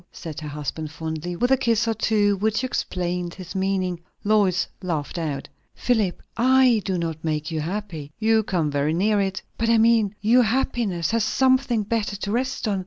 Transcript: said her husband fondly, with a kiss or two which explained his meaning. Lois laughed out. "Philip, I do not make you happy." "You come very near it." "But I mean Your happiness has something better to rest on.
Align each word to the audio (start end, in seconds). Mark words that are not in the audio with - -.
said 0.11 0.39
her 0.39 0.47
husband 0.47 0.89
fondly, 0.89 1.35
with 1.35 1.51
a 1.51 1.57
kiss 1.57 1.87
or 1.87 1.93
two 1.93 2.35
which 2.37 2.63
explained 2.63 3.35
his 3.35 3.53
meaning. 3.53 3.99
Lois 4.23 4.67
laughed 4.81 5.19
out. 5.19 5.47
"Philip, 5.75 6.23
I 6.35 6.81
do 6.85 6.97
not 6.97 7.23
make 7.23 7.51
you 7.51 7.59
happy." 7.61 8.11
"You 8.17 8.41
come 8.41 8.71
very 8.71 8.95
near 8.95 9.21
it." 9.21 9.43
"But 9.59 9.69
I 9.69 9.77
mean 9.77 10.15
Your 10.19 10.41
happiness 10.41 11.11
has 11.11 11.23
something 11.23 11.83
better 11.83 12.15
to 12.15 12.31
rest 12.31 12.67
on. 12.67 12.79